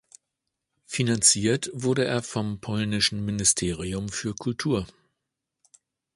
Finanziert 0.87 1.69
wurde 1.75 2.05
er 2.05 2.23
vom 2.23 2.59
polnischen 2.59 3.23
Ministerium 3.23 4.09
für 4.09 4.33
Kultur. 4.33 4.87